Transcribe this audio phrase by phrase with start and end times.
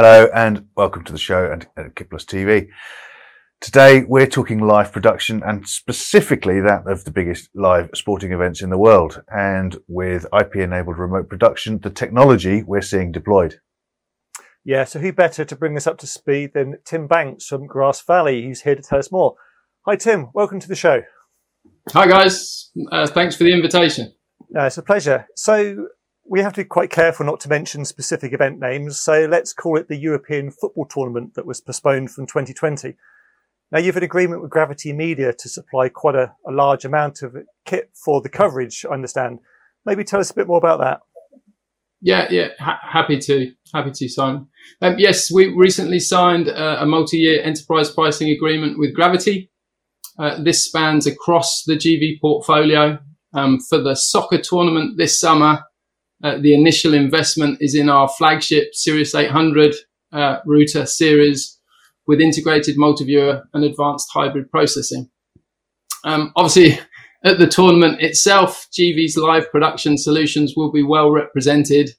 [0.00, 2.68] Hello and welcome to the show and at KitPlus TV.
[3.60, 8.70] Today we're talking live production and specifically that of the biggest live sporting events in
[8.70, 9.24] the world.
[9.26, 13.58] And with IP enabled remote production, the technology we're seeing deployed.
[14.64, 18.00] Yeah, so who better to bring us up to speed than Tim Banks from Grass
[18.00, 19.34] Valley, who's here to tell us more.
[19.84, 20.28] Hi, Tim.
[20.32, 21.02] Welcome to the show.
[21.90, 22.70] Hi, guys.
[22.92, 24.14] Uh, thanks for the invitation.
[24.56, 25.26] Uh, it's a pleasure.
[25.34, 25.88] So,
[26.28, 29.00] we have to be quite careful not to mention specific event names.
[29.00, 32.94] So, let's call it the European football tournament that was postponed from 2020.
[33.70, 37.36] Now, you've an agreement with Gravity Media to supply quite a, a large amount of
[37.66, 39.40] kit for the coverage, I understand.
[39.84, 41.00] Maybe tell us a bit more about that.
[42.00, 44.48] Yeah, yeah, ha- happy to, happy to, Simon.
[44.80, 49.50] Um, yes, we recently signed a multi-year enterprise pricing agreement with Gravity.
[50.18, 52.98] Uh, this spans across the GV portfolio.
[53.34, 55.62] Um, for the soccer tournament this summer,
[56.22, 59.74] uh, the initial investment is in our flagship Sirius 800
[60.12, 61.58] uh, router series
[62.06, 65.10] with integrated multi-viewer and advanced hybrid processing.
[66.04, 66.80] Um, obviously,
[67.24, 71.90] at the tournament itself, GV's live production solutions will be well represented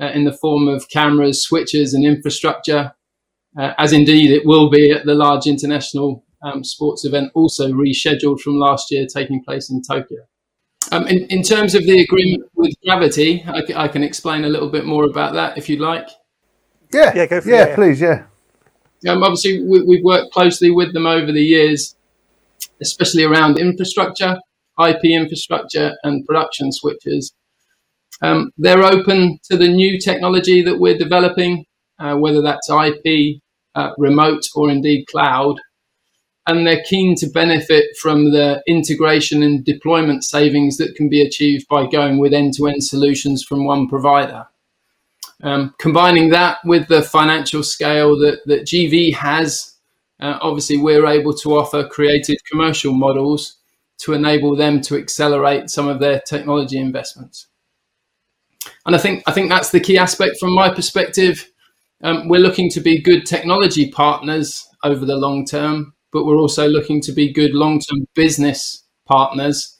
[0.00, 2.92] uh, in the form of cameras, switches, and infrastructure,
[3.58, 8.40] uh, as indeed it will be at the large international um, sports event, also rescheduled
[8.40, 10.20] from last year, taking place in Tokyo.
[10.90, 14.70] Um, in, in, terms of the agreement with Gravity, I, I, can explain a little
[14.70, 16.08] bit more about that if you'd like.
[16.92, 17.68] Yeah, yeah, go for yeah, it.
[17.68, 18.24] Yeah, please, yeah.
[19.06, 21.94] Um, obviously, we, have worked closely with them over the years,
[22.80, 24.38] especially around infrastructure,
[24.80, 27.34] IP infrastructure, and production switches.
[28.22, 31.64] Um, they're open to the new technology that we're developing,
[31.98, 33.40] uh, whether that's IP,
[33.74, 35.60] uh, remote, or indeed cloud.
[36.48, 41.68] And they're keen to benefit from the integration and deployment savings that can be achieved
[41.68, 44.46] by going with end to end solutions from one provider.
[45.42, 49.74] Um, combining that with the financial scale that, that GV has,
[50.20, 53.58] uh, obviously, we're able to offer creative commercial models
[53.98, 57.46] to enable them to accelerate some of their technology investments.
[58.86, 61.48] And I think I think that's the key aspect from my perspective.
[62.02, 66.66] Um, we're looking to be good technology partners over the long term, but we're also
[66.68, 69.78] looking to be good long-term business partners.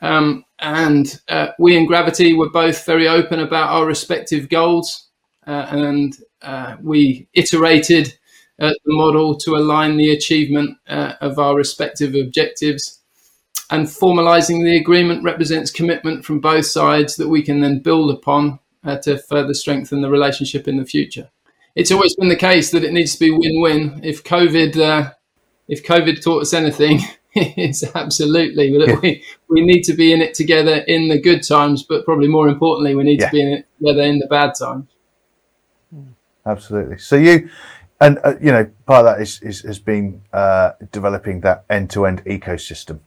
[0.00, 5.08] Um, and uh, we in Gravity were both very open about our respective goals,
[5.46, 8.18] uh, and uh, we iterated
[8.60, 13.00] uh, the model to align the achievement uh, of our respective objectives
[13.70, 18.58] and formalizing the agreement represents commitment from both sides that we can then build upon
[18.84, 21.30] uh, to further strengthen the relationship in the future.
[21.74, 24.00] It's always been the case that it needs to be win-win.
[24.04, 25.12] If COVID,
[25.68, 27.00] if COVID taught us anything,
[27.34, 29.00] it's absolutely that yeah.
[29.00, 32.48] we, we need to be in it together in the good times, but probably more
[32.48, 33.26] importantly, we need yeah.
[33.26, 34.88] to be in it together in the bad times.
[36.46, 36.98] Absolutely.
[36.98, 37.48] So you,
[38.00, 42.24] and uh, you know, part of that is, is has been uh, developing that end-to-end
[42.24, 43.00] ecosystem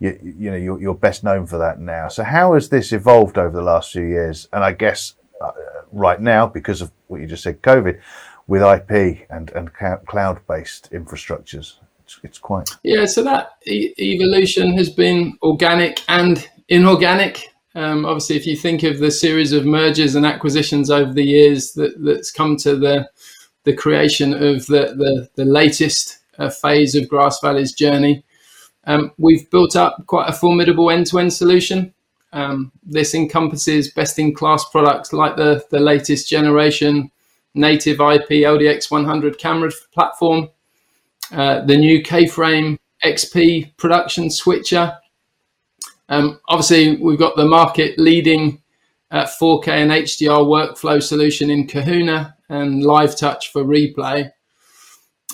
[0.00, 2.08] you, you know you're, you're, best known for that now.
[2.08, 4.48] So how has this evolved over the last few years?
[4.52, 5.52] And I guess uh,
[5.92, 8.00] right now, because of what you just said, COVID,
[8.46, 9.70] with IP and and
[10.06, 11.74] cloud based infrastructures,
[12.16, 13.06] it's, it's, quite yeah.
[13.06, 17.48] So that e- evolution has been organic and inorganic.
[17.74, 21.72] Um, obviously, if you think of the series of mergers and acquisitions over the years
[21.74, 23.08] that, that's come to the
[23.64, 28.24] the creation of the the, the latest uh, phase of Grass Valley's journey,
[28.84, 31.94] um, we've built up quite a formidable end-to-end solution.
[32.32, 37.10] Um, this encompasses best-in-class products like the, the latest generation
[37.54, 40.48] native IP LDX 100 camera platform,
[41.32, 44.92] uh, the new K-Frame XP production switcher.
[46.08, 48.60] Um, obviously, we've got the market-leading
[49.10, 54.30] uh, 4K and HDR workflow solution in Kahuna and Live Touch for replay.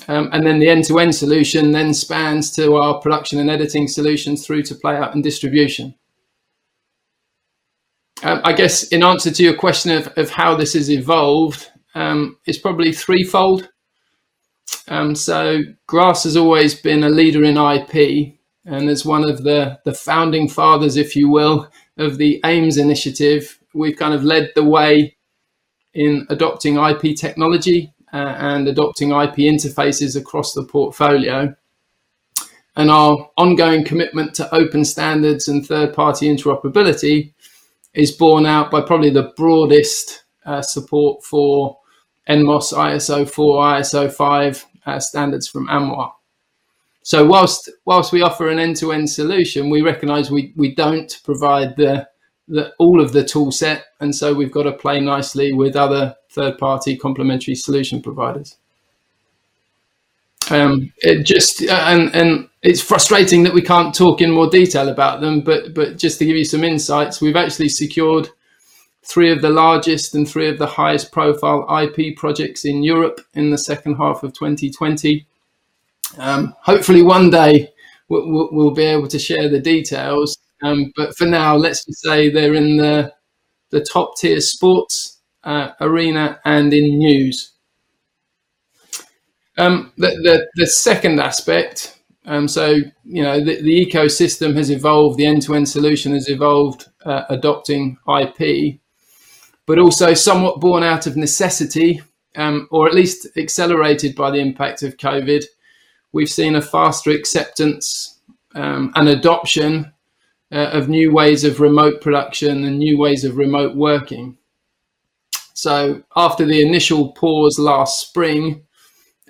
[0.08, 4.62] Um, and then the end-to-end solution then spans to our production and editing solutions through
[4.64, 5.94] to playout and distribution.
[8.22, 12.38] Um, I guess in answer to your question of, of how this has evolved, um,
[12.46, 13.68] it's probably threefold.
[14.88, 18.36] Um, so Grass has always been a leader in IP
[18.66, 23.58] and as one of the, the founding fathers, if you will, of the AIMS initiative,
[23.72, 25.16] we've kind of led the way
[25.94, 31.54] in adopting IP technology uh, and adopting IP interfaces across the portfolio.
[32.74, 37.32] And our ongoing commitment to open standards and third party interoperability
[37.94, 41.78] is borne out by probably the broadest uh, support for
[42.28, 46.12] NMOS IS-04, ISO 5 uh, standards from AMWA.
[47.02, 52.08] So whilst whilst we offer an end-to-end solution, we recognise we, we don't provide the,
[52.48, 56.16] the all of the tool set, and so we've got to play nicely with other
[56.30, 58.56] third party complementary solution providers.
[60.50, 64.88] Um, it just uh, and and it's frustrating that we can't talk in more detail
[64.88, 68.30] about them, but but just to give you some insights, we've actually secured
[69.06, 73.50] three of the largest and three of the highest profile IP projects in Europe in
[73.50, 75.26] the second half of 2020.
[76.18, 77.72] Um, hopefully, one day
[78.08, 80.36] we'll, we'll, be able to share the details.
[80.62, 83.12] Um, but for now, let's just say they're in the
[83.70, 87.52] the top tier sports uh, arena and in news.
[89.58, 92.74] Um, the, the, the second aspect, um, so
[93.04, 98.78] you know, the, the, ecosystem has evolved, the end-to-end solution has evolved, uh, adopting IP,
[99.66, 102.00] but also somewhat born out of necessity,
[102.36, 105.44] um, or at least accelerated by the impact of COVID.
[106.12, 108.20] We've seen a faster acceptance
[108.54, 109.92] um, and adoption
[110.52, 114.38] uh, of new ways of remote production and new ways of remote working.
[115.54, 118.62] So after the initial pause last spring,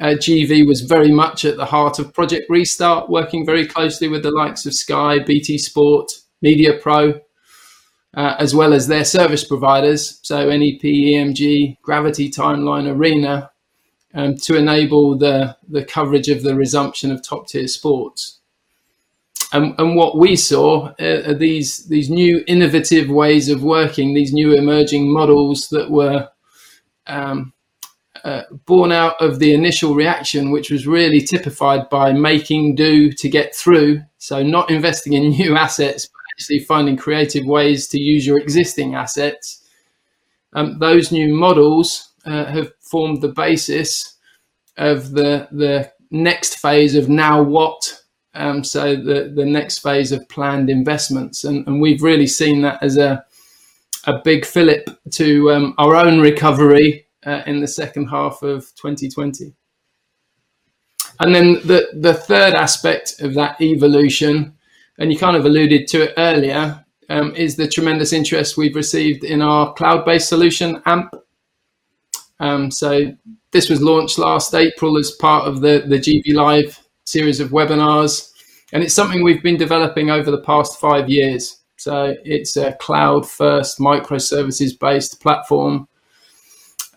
[0.00, 4.22] uh, GV was very much at the heart of Project Restart, working very closely with
[4.22, 6.12] the likes of Sky, BT Sport,
[6.42, 7.18] Media Pro,
[8.16, 13.50] uh, as well as their service providers, so NEP, EMG, Gravity Timeline, Arena,
[14.14, 18.40] um, to enable the, the coverage of the resumption of top tier sports.
[19.52, 24.32] And, and what we saw uh, are these, these new innovative ways of working, these
[24.32, 26.28] new emerging models that were
[27.06, 27.52] um,
[28.24, 33.28] uh, born out of the initial reaction, which was really typified by making do to
[33.28, 34.00] get through.
[34.18, 39.66] So, not investing in new assets, actually finding creative ways to use your existing assets.
[40.52, 44.18] Um, those new models uh, have formed the basis
[44.76, 48.02] of the the next phase of now what.
[48.34, 52.82] Um, so the the next phase of planned investments, and, and we've really seen that
[52.82, 53.24] as a
[54.06, 59.52] a big fillip to um, our own recovery uh, in the second half of 2020.
[61.18, 64.55] And then the, the third aspect of that evolution,
[64.98, 69.24] and you kind of alluded to it earlier, um, is the tremendous interest we've received
[69.24, 71.10] in our cloud based solution, AMPP.
[72.38, 73.16] Um, so
[73.52, 78.32] this was launched last April as part of the, the GV Live series of webinars.
[78.72, 81.60] And it's something we've been developing over the past five years.
[81.76, 85.88] So it's a cloud first microservices based platform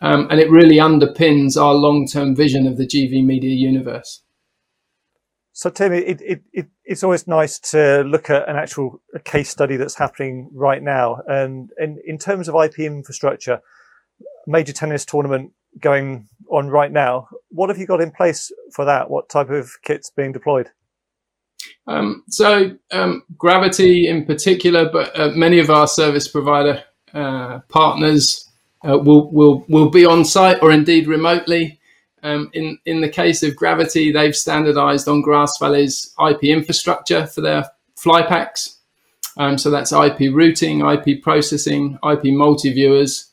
[0.02, 4.22] um, and it really underpins our long term vision of the GV media universe.
[5.52, 9.78] So, Tim, it, it, it, it's always nice to look at an actual case study
[9.78, 11.22] that's happening right now.
[11.28, 13.62] And, in terms of IP infrastructure,
[14.48, 19.08] major tennis tournament going on right now, what have you got in place for that?
[19.08, 20.72] What type of kit's being deployed?
[21.86, 26.84] Um, so, um, Gravity in particular, but uh, many of our service provider
[27.14, 28.50] uh, partners
[28.84, 31.79] uh, will will will be on site or indeed remotely.
[32.24, 37.42] Um, in in the case of Gravity, they've standardised on Grass Valley's IP infrastructure for
[37.42, 38.78] their fly packs.
[39.38, 43.32] Um, so that's IP routing, IP processing, IP multi viewers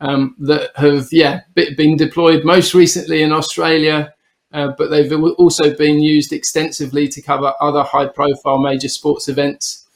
[0.00, 4.14] um, that have yeah been deployed most recently in Australia.
[4.52, 9.88] Uh, but they've also been used extensively to cover other high profile major sports events,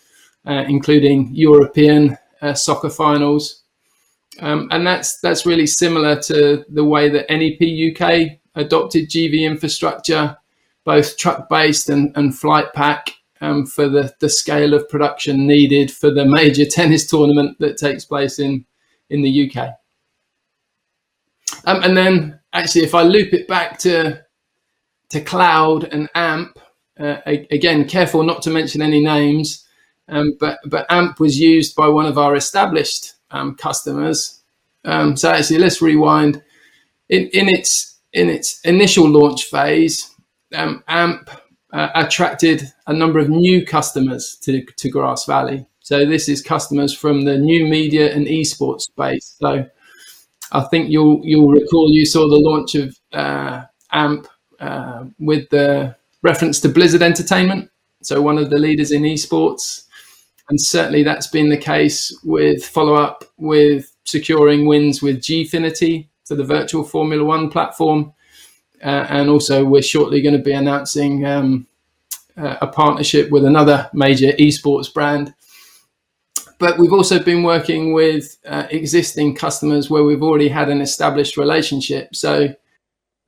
[0.46, 3.64] uh, including European uh, soccer finals,
[4.40, 10.36] um, and that's that's really similar to the way that NEP UK adopted GV infrastructure,
[10.84, 15.90] both truck based and, and fly pack, um, for the, the scale of production needed
[15.90, 18.64] for the major tennis tournament that takes place in,
[19.10, 19.74] in the UK.
[21.64, 24.24] Um, and then, actually, if I loop it back to,
[25.10, 26.56] to cloud and AMPP,
[26.98, 29.66] uh, again, careful not to mention any names,
[30.08, 34.42] um, but, but AMPP was used by one of our established um, customers.
[34.84, 36.42] Um, so actually, let's rewind.
[37.08, 40.14] In, in its in its initial launch phase,
[40.54, 41.28] um, AMPP
[41.72, 45.66] uh, attracted a number of new customers to, to Grass Valley.
[45.80, 49.36] So this is customers from the new media and esports space.
[49.38, 49.66] So
[50.52, 54.26] I think you'll you'll recall you saw the launch of uh, AMPP
[54.58, 57.70] uh, with the reference to Blizzard Entertainment.
[58.02, 59.85] So one of the leaders in esports
[60.48, 66.36] and certainly that's been the case with follow up with securing wins with Gfinity for
[66.36, 68.12] the virtual Formula One platform.
[68.82, 71.66] Uh, and also, we're shortly going to be announcing um,
[72.36, 75.34] uh, a partnership with another major esports brand.
[76.58, 81.36] But we've also been working with uh, existing customers where we've already had an established
[81.36, 82.14] relationship.
[82.14, 82.54] So,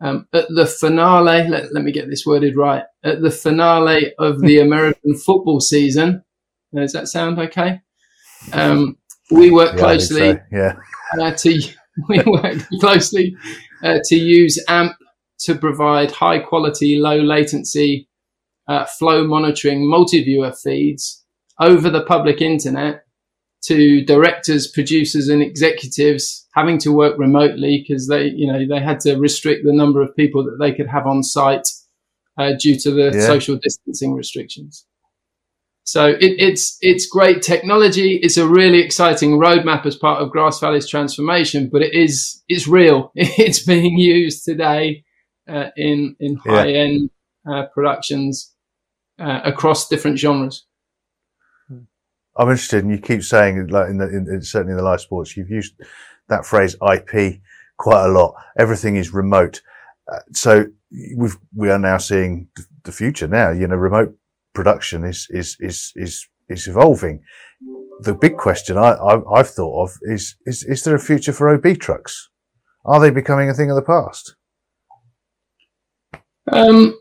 [0.01, 2.85] um, at the finale, let, let me get this worded right.
[3.03, 6.23] At the finale of the American football season,
[6.75, 7.81] does that sound okay?
[8.53, 8.97] Um,
[9.31, 10.41] we work yeah, closely so.
[10.53, 10.73] yeah.
[11.21, 11.61] uh, to
[12.09, 13.37] we worked closely
[13.83, 14.95] uh, to use AMPP
[15.41, 18.09] to provide high quality, low latency
[18.67, 21.25] uh, flow monitoring multi-viewer feeds
[21.61, 23.05] over the public internet
[23.65, 29.01] to directors, producers, and executives having to work remotely because they, you know, they had
[29.01, 31.67] to restrict the number of people that they could have on site
[32.37, 33.27] uh, due to the yeah.
[33.27, 34.87] social distancing restrictions.
[35.89, 38.17] So it, it's it's great technology.
[38.23, 42.69] It's a really exciting roadmap as part of Grass Valley's transformation, but it is it's
[42.69, 43.11] real.
[43.17, 45.05] It's being used today
[45.49, 47.09] uh, in in high end
[47.51, 48.53] uh, productions
[49.19, 50.67] uh, across different genres.
[52.37, 55.39] I'm interested, and you keep saying, like in, the, in certainly in the live sports,
[55.39, 55.73] you've used
[56.29, 57.41] that phrase IP
[57.79, 58.35] quite a lot.
[58.59, 59.63] Everything is remote,
[60.13, 60.67] uh, so
[61.17, 62.49] we've we are now seeing
[62.83, 63.27] the future.
[63.27, 64.18] Now, you know, remote
[64.59, 67.23] production is is is is is evolving.
[68.01, 68.91] The big question I,
[69.35, 72.29] I have thought of is is is there a future for OB trucks?
[72.85, 74.35] Are they becoming a thing of the past?
[76.51, 76.99] Um,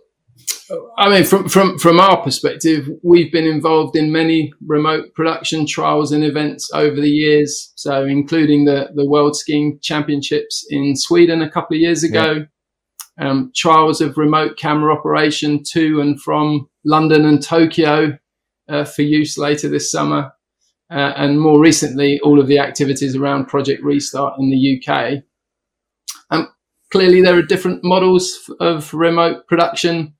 [0.97, 6.11] I mean, from, from, from our perspective, we've been involved in many remote production trials
[6.11, 7.71] and events over the years.
[7.75, 12.43] So, including the, the World Skiing Championships in Sweden a couple of years ago, yeah.
[13.19, 18.17] Um, trials of remote camera operation to and from London and Tokyo
[18.69, 20.31] uh, for use later this summer.
[20.89, 25.23] Uh, and more recently, all of the activities around Project Restart in the UK.
[26.31, 26.49] Um,
[26.91, 30.13] clearly, there are different models of remote production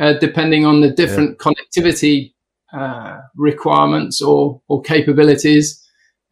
[0.00, 1.52] uh, depending on the different yeah.
[1.52, 2.34] connectivity
[2.72, 5.82] uh, requirements or, or capabilities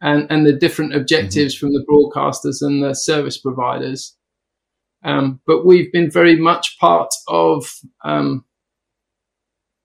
[0.01, 1.67] and, and the different objectives mm-hmm.
[1.67, 4.15] from the broadcasters and the service providers.
[5.05, 7.65] Um, but we've been very much part of
[8.03, 8.43] um,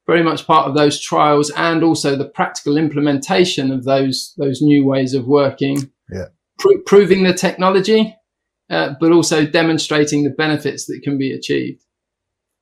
[0.06, 4.84] very much part of those trials and also the practical implementation of those those new
[4.84, 5.92] ways of working.
[6.10, 6.26] Yeah.
[6.58, 8.16] Pro- proving the technology,
[8.70, 11.84] uh, but also demonstrating the benefits that can be achieved.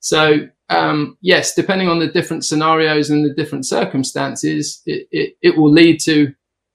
[0.00, 5.56] So um, yes, depending on the different scenarios and the different circumstances, it, it, it
[5.56, 6.34] will lead to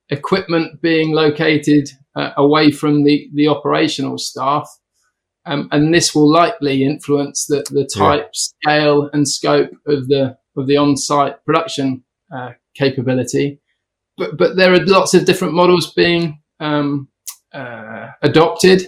[0.10, 4.70] equipment being located uh, away from the, the operational staff.
[5.46, 8.30] Um, and this will likely influence the, the type, yeah.
[8.34, 13.60] scale, and scope of the of the on-site production uh, capability.
[14.18, 17.10] But but there are lots of different models being um,
[17.54, 18.88] uh, adopted,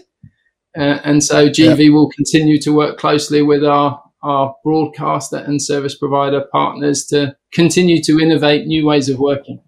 [0.78, 1.90] uh, and so GV yeah.
[1.90, 8.02] will continue to work closely with our our broadcaster and service provider partners to continue
[8.02, 9.62] to innovate new ways of working.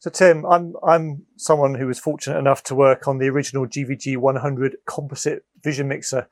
[0.00, 4.16] So, Tim, I'm I'm someone who was fortunate enough to work on the original GVG
[4.16, 6.26] 100 composite vision mixer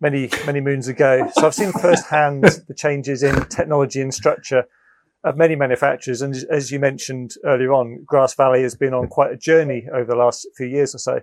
[0.00, 1.28] many many moons ago.
[1.34, 4.66] So I've seen firsthand the changes in technology and structure
[5.24, 6.22] of many manufacturers.
[6.22, 10.04] And as you mentioned earlier on, Grass Valley has been on quite a journey over
[10.04, 11.20] the last few years or so.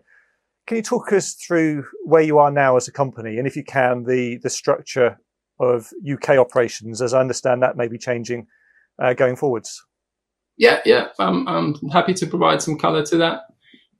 [0.67, 3.63] Can you talk us through where you are now as a company, and if you
[3.63, 5.17] can, the the structure
[5.61, 8.47] of UK operations, as I understand that may be changing
[9.01, 9.81] uh, going forwards?
[10.57, 13.41] Yeah, yeah, I'm, I'm happy to provide some colour to that.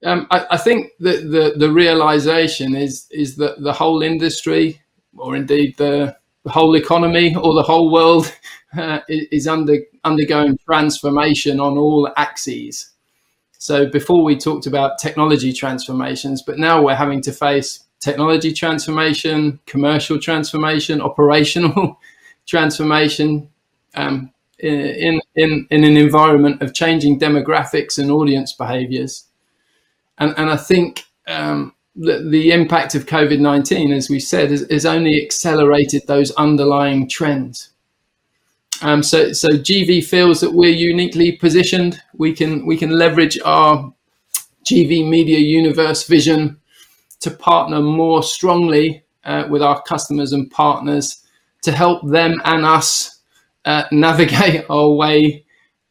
[0.04, 4.82] Um, I, I, think that the the realization is is that the whole industry,
[5.18, 8.32] or indeed the, the whole economy, or the whole world,
[8.78, 12.92] uh, is under undergoing transformation on all axes.
[13.58, 19.60] So before we talked about technology transformations, but now we're having to face technology transformation,
[19.66, 22.00] commercial transformation, operational
[22.48, 23.50] transformation
[23.96, 29.26] um, in, in, in an environment of changing demographics and audience behaviors.
[30.18, 34.86] And, and I think um, the, the impact of COVID 19, as we said, has,
[34.86, 37.70] only accelerated those underlying trends.
[38.82, 42.02] Um, so, so GV feels that we're uniquely positioned.
[42.14, 43.94] We can we can leverage our
[44.66, 46.60] GV Media Universe vision
[47.22, 51.24] to partner more strongly uh, with our customers and partners
[51.62, 53.15] to help them and us
[53.66, 55.46] uh, navigate our way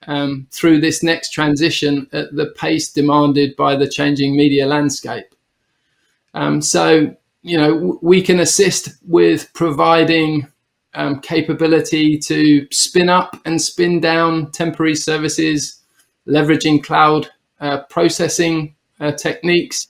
[0.07, 5.27] um, through this next transition at the pace demanded by the changing media landscape.
[6.35, 10.47] Um, so, you know, we can assist with providing
[10.95, 15.81] um, capability to spin up and spin down temporary services,
[16.29, 19.89] leveraging cloud uh, processing uh, techniques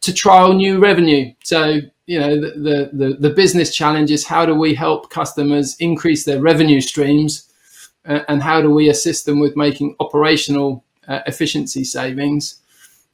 [0.00, 1.32] to trial new revenue.
[1.42, 6.24] So, you know, the, the, the, business challenge is how do we help customers increase
[6.24, 7.50] their revenue streams
[8.04, 12.60] uh, and how do we assist them with making operational uh, efficiency savings?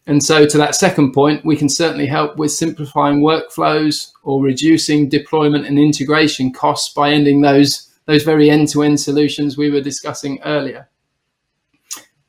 [0.07, 5.09] And so, to that second point, we can certainly help with simplifying workflows or reducing
[5.09, 10.89] deployment and integration costs by ending those those very end-to-end solutions we were discussing earlier.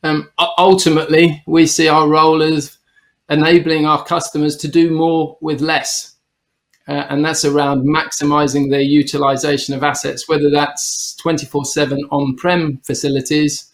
[0.03, 2.77] Um, ultimately, we see our role as
[3.29, 6.17] enabling our customers to do more with less.
[6.91, 12.79] Uh, and that's around maximizing their utilization of assets, whether that's 24 7 on prem
[12.79, 13.71] facilities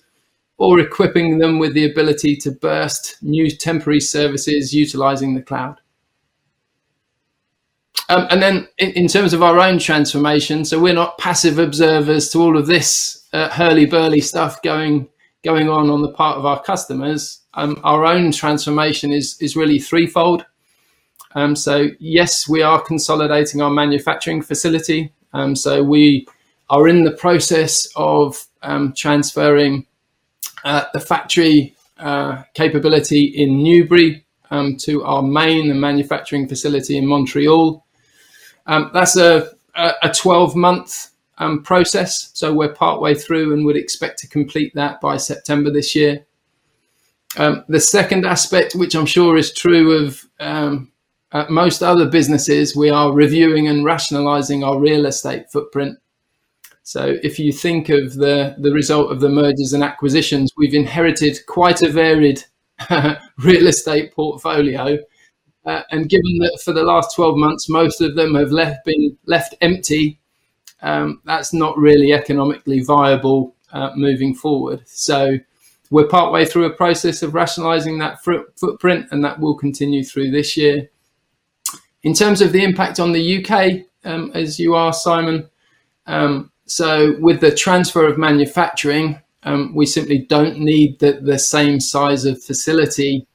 [0.59, 5.81] or equipping them with the ability to burst new temporary services utilizing the cloud.
[8.07, 12.29] Um, and then in, in, terms of our own transformation, so we're not passive observers
[12.29, 15.09] to all of this uh, hurly burly stuff going
[15.43, 17.41] going on on the part of our customers.
[17.55, 20.45] Um, our own transformation is is really threefold.
[21.37, 25.13] Um, so yes, we are consolidating our manufacturing facility.
[25.33, 26.27] Um, so we
[26.71, 29.85] are in the process of um, transferring
[30.63, 37.85] uh, the factory uh, capability in Newbury um, to our main manufacturing facility in Montreal.
[38.65, 42.31] Um, that's a, a 12 month um, process.
[42.33, 46.25] So we're partway through and would expect to complete that by September this year.
[47.35, 50.25] The second aspect, which I'm sure is true of
[51.31, 55.97] uh, most other businesses, we are reviewing and rationalizing our real estate footprint.
[56.83, 61.37] So if you think of the, the result of the mergers and acquisitions, we've inherited
[61.45, 62.43] quite a varied
[62.89, 64.97] real estate portfolio.
[65.65, 69.17] Uh, and given that for the last 12 months, most of them have left, been
[69.25, 70.17] left empty,
[70.81, 74.81] um, that's not really economically viable uh, moving forward.
[74.87, 75.37] So
[75.89, 80.55] we're partway through a process of rationalizing that footprint, and that will continue through this
[80.55, 80.89] year.
[82.07, 85.49] In terms of the impact on the UK, um, as you are, Simon,
[86.05, 91.81] um, so with the transfer of manufacturing, um, we simply don't need the, the same
[91.81, 93.27] size of facility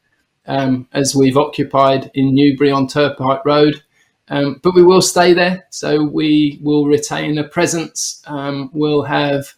[0.47, 3.83] um, as we've occupied in Newbury on Turnpike Road.
[4.29, 8.23] Um, but we will stay there, so we will retain a presence.
[8.27, 9.53] Um, we'll have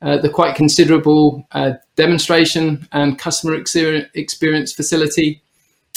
[0.00, 5.43] uh, the quite considerable uh, demonstration and customer experience facility.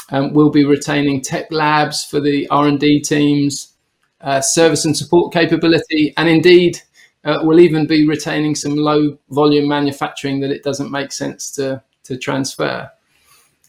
[0.10, 3.74] Um, we'll be retaining tech labs for the R&D teams,
[4.22, 6.82] uh, service and support capability, and indeed,
[7.26, 11.82] uh, we'll even be retaining some low volume manufacturing that it doesn't make sense to,
[12.04, 12.90] to transfer.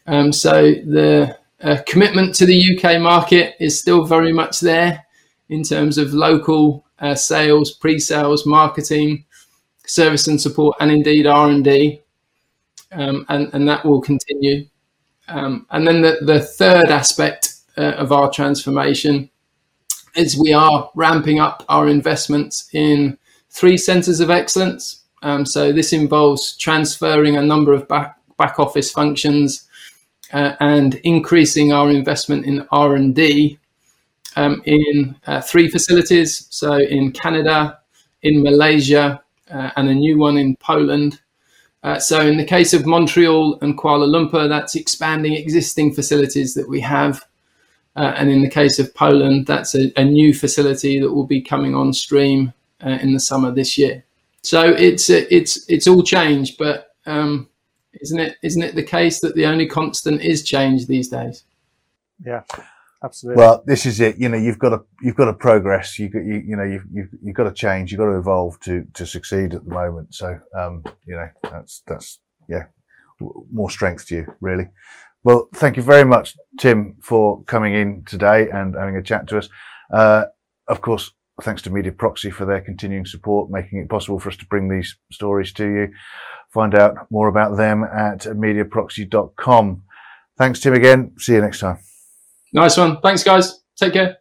[0.06, 5.04] Um, so the uh, commitment to the UK market is still very much there
[5.48, 9.24] in terms of local uh, sales, pre-sales, marketing,
[9.86, 12.00] service and support, and indeed R and D,
[12.92, 14.66] um, and that will continue.
[15.28, 19.30] Um, and then the, the third aspect uh, of our transformation
[20.16, 23.18] is we are ramping up our investments in
[23.50, 25.02] three centres of excellence.
[25.22, 29.68] Um, so this involves transferring a number of back, back office functions
[30.32, 33.58] uh, and increasing our investment in R&D
[34.36, 36.46] um, in uh, three facilities.
[36.50, 37.78] So in Canada,
[38.22, 41.20] in Malaysia, uh, and a new one in Poland.
[41.82, 46.68] Uh, so in the case of Montreal and Kuala Lumpur, that's expanding existing facilities that
[46.68, 47.24] we have.
[47.94, 51.40] Uh, and in the case of Poland, that's a, a, new facility that will be
[51.40, 52.52] coming on stream
[52.84, 54.04] uh, in the summer this year.
[54.42, 57.48] So it's it's it's all change, but um,
[58.00, 58.36] isn't it?
[58.42, 61.42] Isn't it the case that the only constant is change these days?
[62.24, 62.42] Yeah,
[63.02, 63.40] absolutely.
[63.40, 64.18] Well, this is it.
[64.18, 65.98] You know, you've got to you've got to progress.
[65.98, 67.90] You you, you know you've, you've you've got to change.
[67.90, 70.14] You've got to evolve to to succeed at the moment.
[70.14, 72.66] So um, you know that's that's yeah,
[73.52, 74.68] more strength to you really.
[75.24, 79.38] Well, thank you very much, Tim, for coming in today and having a chat to
[79.38, 79.48] us.
[79.92, 80.26] Uh,
[80.68, 84.36] of course, thanks to Media Proxy for their continuing support, making it possible for us
[84.36, 85.88] to bring these stories to you.
[86.50, 89.82] Find out more about them at mediaproxy.com.
[90.38, 91.12] Thanks, Tim, again.
[91.18, 91.87] See you next time.
[92.52, 93.00] Nice one.
[93.00, 93.60] Thanks, guys.
[93.76, 94.18] Take care.